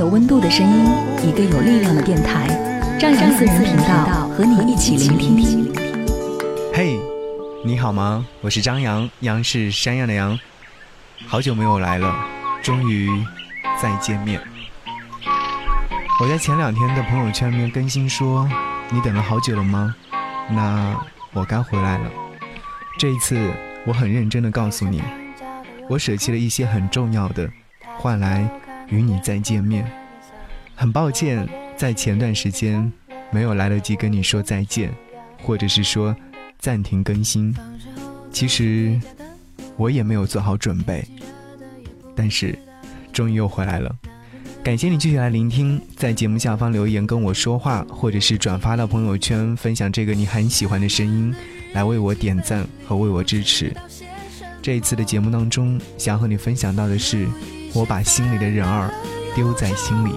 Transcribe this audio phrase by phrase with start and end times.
[0.00, 0.86] 有温度的声音，
[1.28, 2.48] 一个有力量的电台，
[2.98, 5.70] 张扬私人频道和你一起聆听。
[6.72, 6.98] 嘿，
[7.62, 8.26] 你好吗？
[8.40, 10.38] 我是张扬，杨是山羊的羊。
[11.26, 12.16] 好久没有来了，
[12.62, 13.10] 终于
[13.78, 14.40] 再见面。
[16.22, 18.48] 我在前两天的朋友圈里面更新说
[18.88, 19.94] ：“你等了好久了吗？”
[20.50, 20.98] 那
[21.34, 22.10] 我该回来了。
[22.98, 23.38] 这一次，
[23.84, 25.02] 我很认真的告诉你，
[25.90, 27.50] 我舍弃了一些很重要的，
[27.98, 28.48] 换来。
[28.90, 29.90] 与你再见面，
[30.74, 32.92] 很抱歉，在前段时间
[33.30, 34.92] 没有来得及跟你说再见，
[35.42, 36.14] 或者是说
[36.58, 37.54] 暂停更新。
[38.32, 39.00] 其实
[39.76, 41.04] 我也没有做好准备，
[42.14, 42.58] 但是
[43.12, 43.94] 终于又回来了。
[44.62, 51.34] 感谢你继续来聆听，在节目下方留言跟我说话，或者是转发到朋友圈分享这个你很喜欢的声音，
[51.72, 53.74] 来为我点赞和为我支持。
[54.60, 57.26] 这一次的节目当中，想和你分享到的是。
[57.74, 58.90] 我把心里的人儿
[59.34, 60.12] 丢在心里。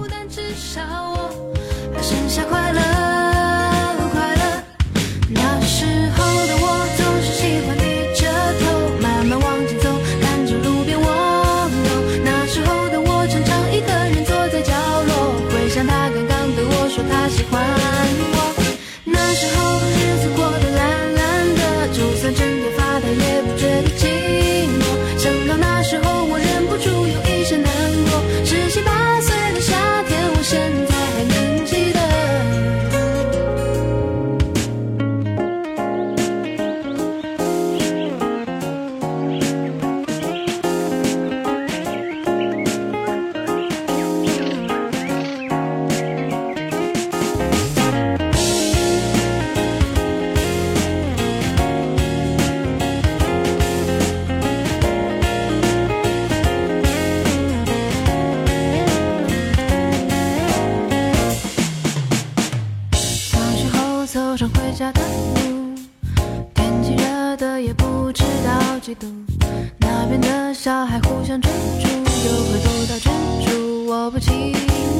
[70.63, 73.11] 小孩互相追逐，又会躲到追
[73.45, 74.53] 逐，我不清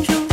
[0.03, 0.32] 楚。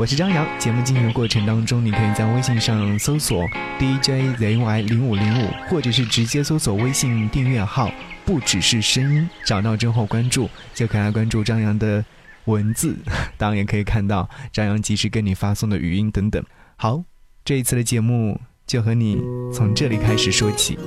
[0.00, 0.46] 我是张扬。
[0.58, 3.46] 节目进行的过程当中，你可以在微信上搜索
[3.78, 7.90] DJZY 零五零五，或者是直接搜索微信订阅号
[8.24, 12.02] “不只是声音”，找到之后关注，就可以来关注张扬的
[12.46, 12.96] 文字，
[13.36, 16.42] 当然也可以看到张扬及时跟你发送的语音等等。
[16.76, 17.04] 好，
[17.44, 19.20] 这一次的节目就和你
[19.52, 20.78] 从这里开始说起。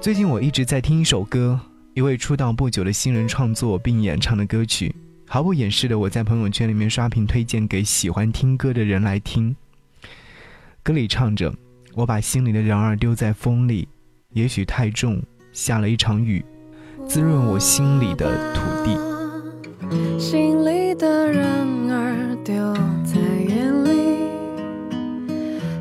[0.00, 1.60] 最近我一直在听一首歌，
[1.94, 4.92] 一位出道不久的新人创作并演唱的歌曲。
[5.28, 9.54] 毫不掩饰的，我在朋友圈里面刷屏推荐给喜欢听歌的人来听。
[10.82, 11.52] 歌里唱着
[11.94, 13.88] ：“我把心里的人儿丢在风里，
[14.32, 15.20] 也许太重，
[15.52, 16.44] 下了一场雨，
[17.08, 18.96] 滋润我心里的土地。”
[20.18, 22.54] 心里的人儿丢
[23.04, 23.90] 在眼里，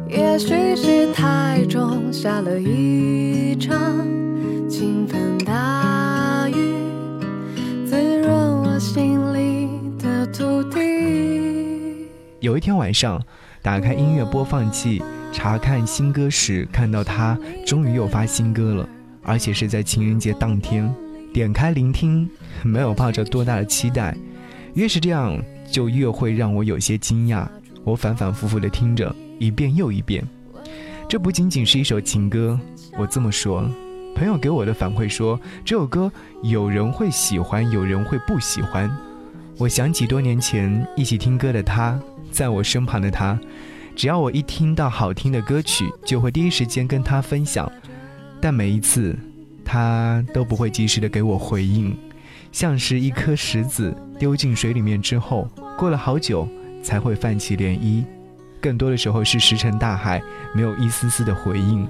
[0.09, 2.11] 也许是太重。
[2.11, 3.77] 下了一场
[12.45, 13.19] 有一天晚上，
[13.63, 15.01] 打开音乐播放器
[15.33, 18.87] 查看新歌时，看到他终于又发新歌了，
[19.23, 20.87] 而且是在情人节当天。
[21.33, 22.29] 点开聆听，
[22.61, 24.15] 没有抱着多大的期待，
[24.75, 25.35] 越是这样，
[25.71, 27.47] 就越会让我有些惊讶。
[27.83, 30.23] 我反反复复地听着，一遍又一遍。
[31.09, 32.59] 这不仅仅是一首情歌，
[32.95, 33.67] 我这么说，
[34.15, 36.11] 朋友给我的反馈说，这首歌
[36.43, 38.95] 有人会喜欢，有人会不喜欢。
[39.57, 41.99] 我想起多年前一起听歌的他，
[42.31, 43.39] 在我身旁的他，
[43.95, 47.71] 只要我一听到好听的歌曲，就会第一时间跟他分享，
[48.41, 49.17] 但每一次。
[49.67, 51.97] 他都不会及时的给我回应，
[52.51, 56.47] 像是一颗石子丢进水里面之后，过了好久
[56.83, 58.05] 才会泛起涟漪。
[58.61, 60.21] 更多的时候是石沉大海，
[60.53, 61.87] 没有一丝丝的回应。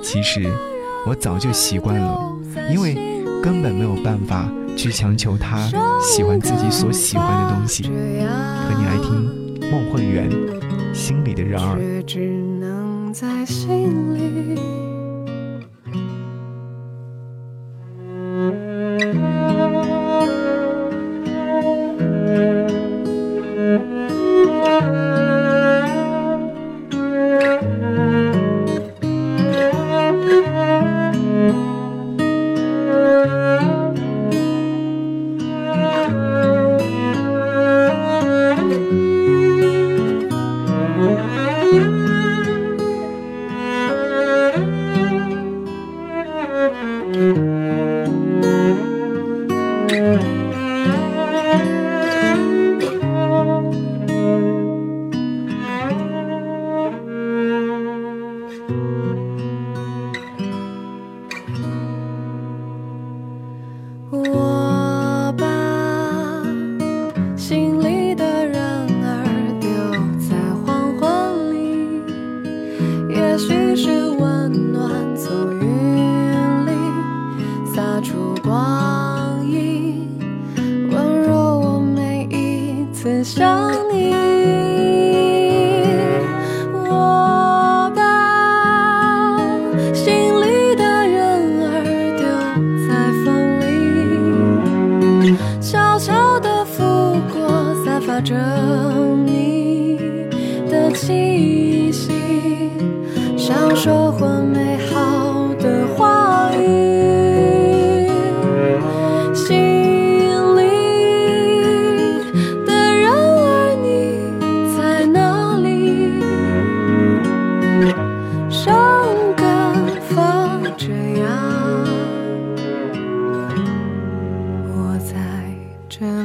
[0.00, 0.48] 其实
[1.04, 2.32] 我早就习惯了，
[2.72, 5.68] 因为根本没有办法去强求他
[6.02, 7.84] 喜欢自己所喜欢的东西。
[7.84, 7.90] 和
[8.78, 10.30] 你来听孟慧圆
[10.94, 11.78] 《心里的人儿》。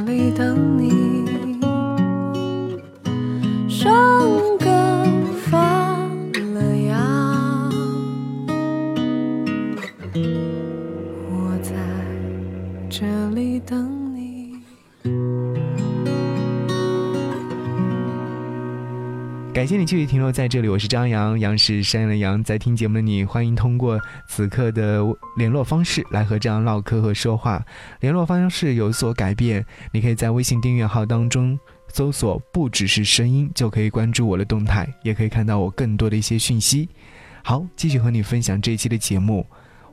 [0.06, 1.55] 里等你。
[19.86, 22.42] 继续停留在这里，我是张扬，杨是山羊的羊。
[22.42, 25.00] 在听节目的你，欢迎通过此刻的
[25.36, 27.64] 联络方式来和张扬唠嗑和说话。
[28.00, 31.56] 联络方式有所改变，你可以在微信订阅号当中
[31.92, 36.88] 搜索“不只是声音”，就可以关注我的动态，也可以看到我更多的一些讯息。
[37.44, 39.46] 好，继续和你分享这一期的节目。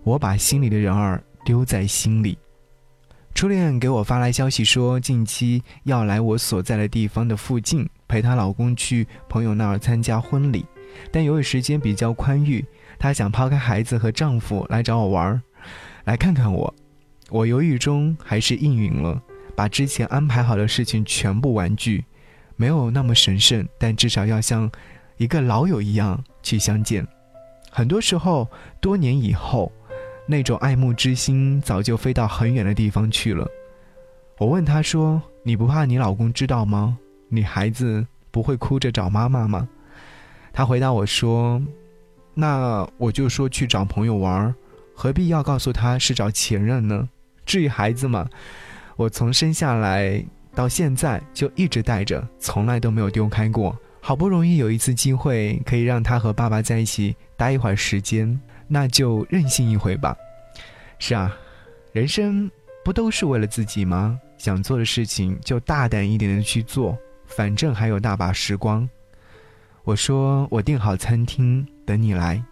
[0.04, 2.36] 我把心里的人儿丢在心里。
[3.34, 7.88] 初恋给我发来消息说，近期要来我所在的地方的附近。
[8.08, 10.64] 陪她老公去朋友那儿参加婚礼，
[11.12, 12.64] 但由于时间比较宽裕，
[13.00, 15.42] 她想抛开孩子和丈夫来找我玩儿，
[16.06, 16.74] 来看看我。
[17.30, 19.20] 我犹豫中还是应允了，
[19.56, 22.06] 把之前安排好的事情全部婉拒。
[22.56, 24.72] 没有那么神圣，但至少要像
[25.18, 27.06] 一个老友一样去相见。
[27.72, 28.48] 很多时候，
[28.80, 29.72] 多年以后，
[30.26, 33.48] 那种爱慕之心早就飞到很远的地方去了。
[34.38, 36.98] 我问她说：“你不怕你老公知道吗？”
[37.30, 39.68] 你孩子不会哭着找妈妈吗？
[40.52, 41.60] 他回答我说
[42.36, 44.54] ：“那我就说去找朋友玩，
[44.94, 47.10] 何必要告诉他是找前任呢？
[47.44, 48.30] 至于孩子嘛，
[48.96, 53.76] 我从生下来到现在就一直带着，从来都没有丢开过。
[54.00, 60.16] 好不容易有一次机会可以让他和爸爸在一起待一会儿时间，那就任性一回吧。
[61.00, 61.36] 是啊，
[61.92, 62.50] 人生
[62.84, 64.20] 不都是为了自己吗？
[64.38, 68.88] 想做的事情就大胆一点的去做。”反正还有大把时光，
[69.86, 72.44] 我说我订好餐厅等你来。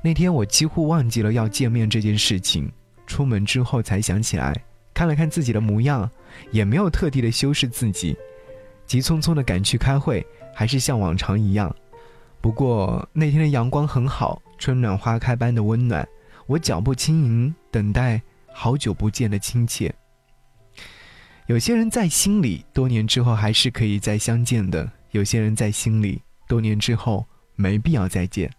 [0.00, 2.70] 那天我几乎忘记了要见面这件事情，
[3.04, 4.54] 出门之后才想起来，
[4.94, 6.08] 看了看自己的模样，
[6.52, 8.16] 也没有特地的修饰自己，
[8.86, 11.74] 急匆匆的赶去开会，还是像往常一样。
[12.40, 16.06] 不过那天的阳光很好，春暖花开般的温暖，
[16.46, 18.20] 我脚步轻盈，等待
[18.52, 19.94] 好久不见的亲切。
[21.46, 28.50] 有些人在心里，多年之后还是可以再相见的；有些人在心里，多年之后没必要再见。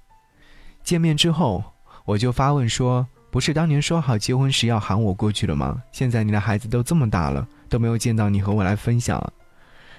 [0.84, 1.64] 见面之后，
[2.06, 5.84] 我就发问说：“不是当年说好结婚时要喊我过去了吗？
[5.92, 9.22] 现在你的孩子都这么大了，都没有见到你和我来分享。”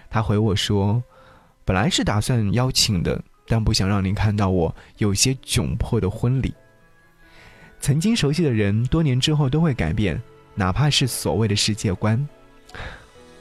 [0.08, 1.02] 他回我说
[1.66, 6.54] ：“本来是打算邀请的，但不想让您看到我有些窘迫的婚礼。”
[7.80, 10.20] 曾经熟悉的人，多年之后都会改变，
[10.54, 12.28] 哪怕是所谓的世界观。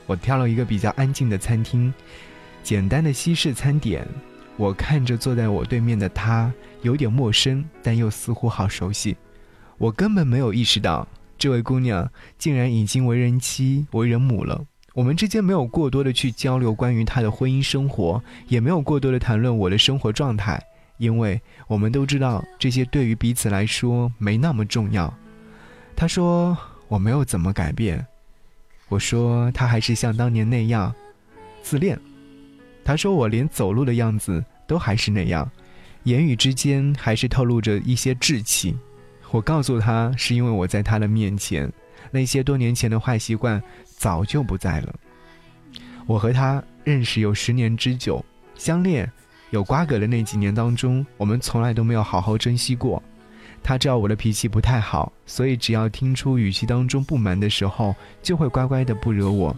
[0.06, 1.94] 我挑了一个比较安静的餐厅，
[2.64, 4.08] 简单的西式餐点。
[4.56, 9.18] 我看着坐在我对面的他，有点陌生，但又似乎好熟悉。
[9.78, 14.66] 我根本没有意识到，这位姑娘竟然已经为人妻、为人母了。
[14.98, 20.60] 我们之间没有过多的去交流关于他的婚姻生活，也没有过多的谈论我的生活状态，
[20.98, 25.14] 因为我们都知道这些对于彼此来说没那么重要。
[25.96, 28.04] 他说我没有怎么改变。
[28.90, 30.92] 我说他还是像当年那样
[31.62, 32.00] 自恋。
[32.84, 35.48] 他说我连走路的样子都还是那样，
[36.06, 38.76] 言语之间还是透露着一些稚气。
[39.30, 41.72] 我告诉他是因为我在他的面前，
[42.12, 44.94] 那些多年前的坏习惯早就不在了。
[46.06, 48.24] 我和他认识有十年之久，
[48.56, 49.10] 相恋
[49.50, 53.02] 有瓜葛的那几年当中，我们从来都没有好好珍惜过。
[53.64, 59.54] 他知道我的脾气不太好，所以只要听出语气当中不满的时候，就会乖乖的不惹我。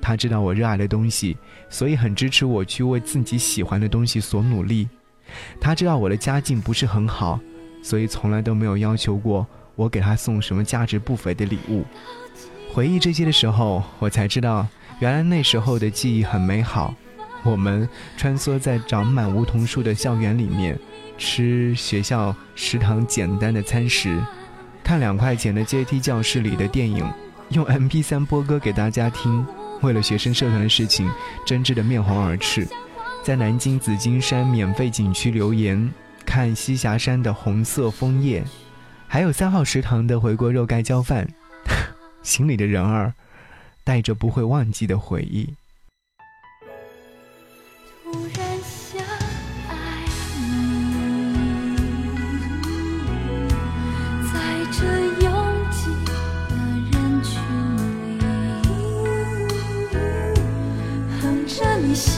[0.00, 1.36] 他知道我热爱的东西，
[1.68, 4.88] 所以很支持我去为自己喜欢的东西所努力。
[5.60, 7.38] 他知道我的家境不是很好，
[7.82, 11.84] 所以从来都没有要求过我给他送什么价值不菲的礼物。
[12.72, 14.66] 回忆这些的时候，我才知道，
[15.00, 16.94] 原来那时候的记忆很美好。
[17.42, 20.78] 我们穿梭在长满梧桐树的校园里面。
[21.18, 24.18] 吃学校食堂简单的餐食，
[24.82, 27.08] 看两块钱的阶梯教室里的电影，
[27.50, 29.46] 用 MP3 播歌给大家听。
[29.82, 31.08] 为了学生社团的事情，
[31.46, 32.66] 争执的面红耳赤。
[33.22, 35.92] 在南京紫金山免费景区留言，
[36.26, 38.42] 看栖霞山的红色枫叶，
[39.12, 41.28] 还有三号食堂的回锅肉盖浇饭。
[42.24, 43.12] 心里的人儿，
[43.84, 45.54] 带着不会忘记的回忆。
[54.32, 54.80] 在这
[55.22, 55.30] 拥
[55.70, 56.14] 挤的
[56.90, 57.36] 人群
[59.92, 59.92] 里，
[61.20, 62.16] 捧着你心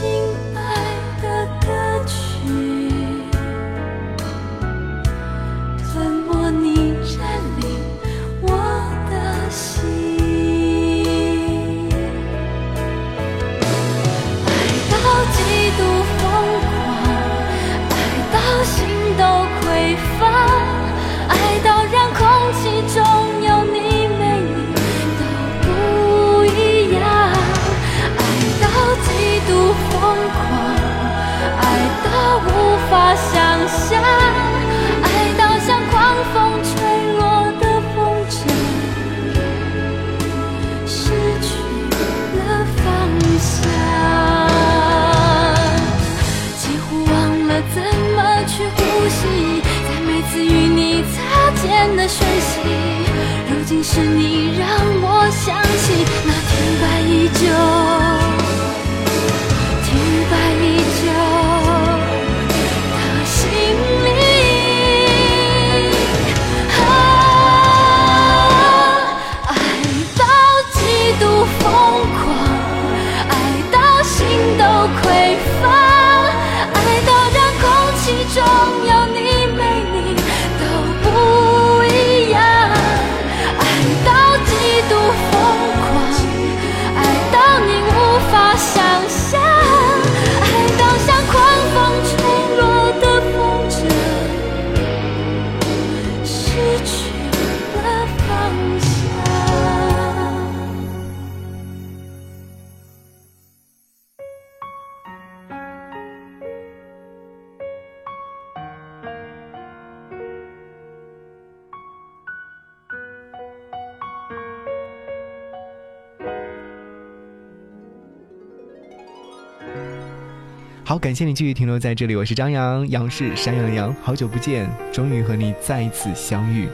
[120.87, 126.69] 好，感谢你继续停留在这里，我是张扬，杨是山羊羊，好久不见，终于和你再一次相遇。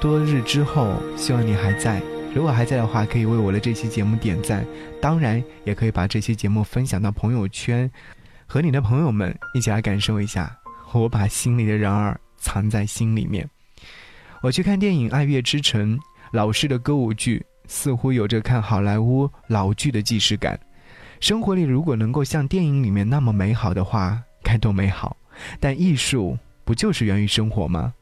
[0.00, 2.00] 多日之后，希望你还在。
[2.32, 4.64] 如果还在的话，可以为我的这期节目点赞，
[5.00, 7.90] 当然也可以把这期节目分享到朋友圈，
[8.46, 10.56] 和你的朋友们一起来感受一下。
[10.92, 13.44] 我把心里的人儿藏在心里面。
[14.40, 15.98] 我去看电影《爱乐之城》，
[16.30, 20.56] 老式的歌舞剧似乎有着看好莱坞老剧的既视感。
[21.22, 25.16] 生活里如果能够像电影里面那么美好的话，该多美好！
[25.60, 27.94] 但艺术不就是源于生活吗？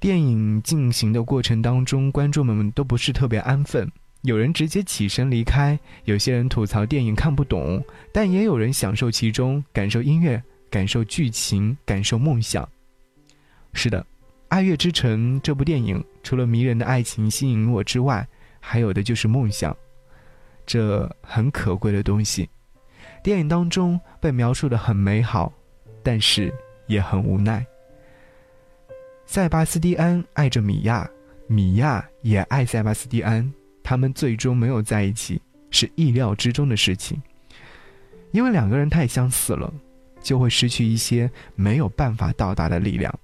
[0.00, 3.86] 电影进行的过程当中，观众们都不是特别安分，
[4.22, 7.84] 有人直接起身离开，有些人吐槽电影看不懂，
[8.14, 12.66] 但也有人享受其中，感受音乐，感受剧情，感受梦想。
[13.74, 14.00] 是的，
[14.48, 18.26] 《爱乐之城》这部电影，除了迷人的爱情吸引我之外，
[18.58, 19.76] 还有的就是梦想，
[20.72, 22.48] 这很可贵的东西。
[23.22, 25.52] 电影当中被描述的很美好，
[26.02, 26.50] 但是
[26.86, 27.62] 也很无奈。
[29.26, 31.06] 塞巴斯蒂安爱着米娅，
[31.46, 33.52] 米娅也爱塞巴斯蒂安，
[33.82, 35.38] 他们最终没有在一起，
[35.70, 37.20] 是意料之中的事情。
[38.30, 39.70] 因为两个人太相似了，
[40.22, 43.14] 就会失去一些没有办法到达的力量。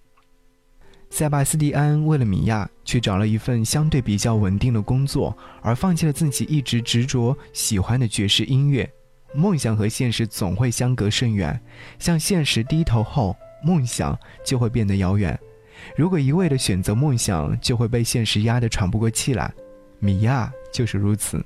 [1.10, 8.88] 塞巴斯蒂安为了米娅去找了一份相对比较稳定的工作，而放弃了自己一直执着喜欢的爵士音乐。
[9.34, 11.60] 梦想和现实总会相隔甚远，
[11.98, 15.38] 向现实低头后，梦想就会变得遥远。
[15.96, 19.52] 如果一味的选择梦想，就会被现实压得喘不过气来。
[19.98, 21.44] 米娅就是如此，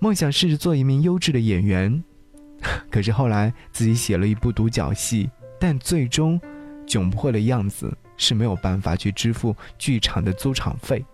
[0.00, 2.02] 梦想试着做一名优质的演员，
[2.90, 6.40] 可是后来自己写了一部独角戏，但最终
[6.86, 11.04] 窘迫的样子是没有办法去支付剧场的租场费。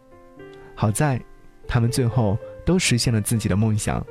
[0.75, 1.21] 好在，
[1.67, 4.05] 他们最后都实现了自己的梦想。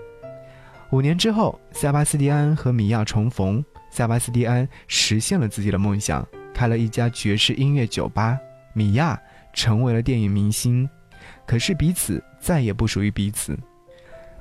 [0.91, 6.27] 五年之后，塞巴斯蒂安和米娅重逢，塞巴斯蒂安实现了自己的梦想。
[6.53, 8.37] 开了一家爵士音乐酒吧，
[8.73, 9.19] 米娅
[9.53, 10.87] 成为了电影明星，
[11.45, 13.57] 可是彼此再也不属于彼此。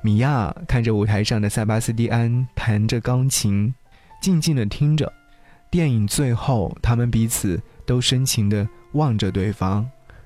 [0.02, 3.72] 米娅看着舞台上的塞巴斯蒂安弹着钢琴，
[4.20, 5.10] 静静的听着。
[5.70, 7.58] 电影最后，他们彼此
[7.90, 9.85] 都深情的望着对方，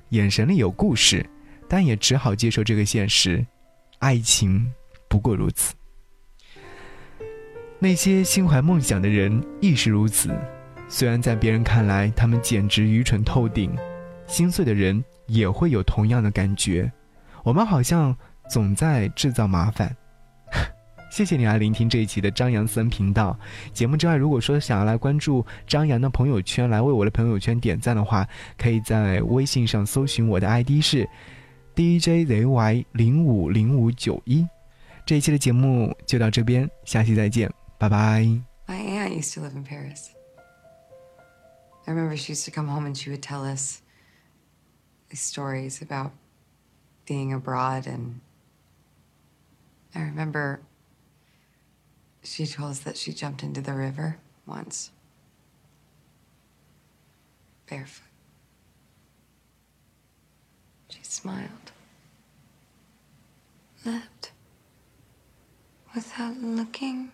[0.09, 1.27] 眼神里有故事，
[1.67, 3.43] 但也只好接受这个现实。
[3.97, 4.71] 爱情
[5.07, 5.73] 不过如此。
[7.79, 10.29] 那些心怀梦想的人亦是如此。
[10.87, 13.75] 虽然在别人看来，他们简直愚蠢透顶，
[14.27, 16.91] 心碎的人也会有同样的感觉。
[17.41, 18.15] 我们好像
[18.47, 19.97] 总在制造麻烦。
[21.15, 23.39] 谢谢你来聆听这一期的张扬森频道
[23.71, 31.07] 节目之外，如果说想要来关注张扬的朋友圈，来为我的朋友圈点赞的话，可以在微信上搜寻我的 ID 是
[31.73, 34.45] DJZY 零五零五九一。
[35.05, 38.23] 这一期的节目就到这边，下期再见，拜拜。
[38.67, 40.09] My aunt used to live in Paris.
[41.85, 43.79] I remember she used to come home and she would tell us
[45.13, 46.11] stories about
[47.07, 47.83] being abroad.
[47.83, 48.15] And
[49.93, 50.59] I remember
[52.25, 54.91] she told us that she jumped into the river once,
[57.69, 58.03] barefoot.
[60.89, 61.71] She smiled,
[63.85, 64.31] left
[65.93, 67.11] without looking.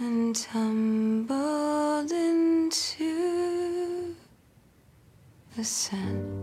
[0.00, 4.16] and tumbled into
[5.56, 6.42] the sand.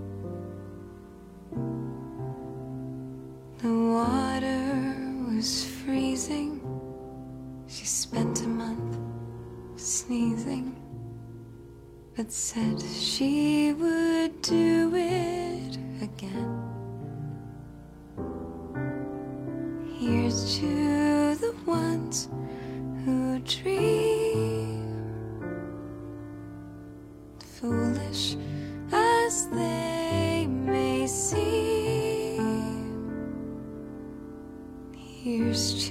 [3.62, 4.19] The water
[6.20, 6.60] freezing.
[7.68, 8.98] She spent a month
[9.78, 10.76] sneezing,
[12.16, 16.66] but said she would do it again.
[19.98, 22.28] Here's to the ones
[23.06, 24.88] who dream,
[27.40, 28.36] foolish
[28.92, 31.60] as they may seem.
[34.98, 35.89] Here's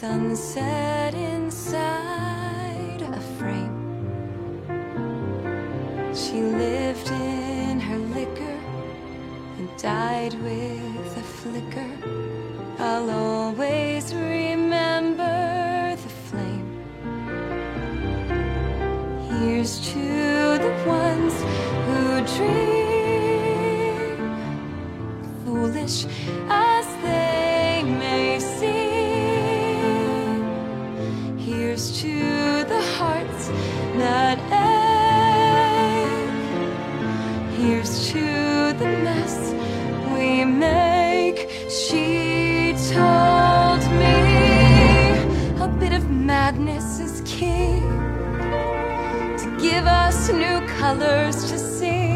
[0.00, 3.80] sunset inside a frame.
[6.14, 8.58] She lived in her liquor
[9.56, 11.90] and died with a flicker.
[12.78, 16.68] I'll always remember the flame.
[19.30, 21.34] Here's to the ones
[21.86, 21.98] who
[22.36, 22.66] dream
[25.42, 26.04] foolish
[26.50, 26.65] as
[50.98, 52.15] colors to see.